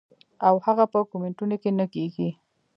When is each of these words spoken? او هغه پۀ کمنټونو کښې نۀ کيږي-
او 0.47 0.55
هغه 0.65 0.85
پۀ 0.91 0.99
کمنټونو 1.11 1.55
کښې 1.61 1.71
نۀ 1.79 1.85
کيږي- 1.93 2.29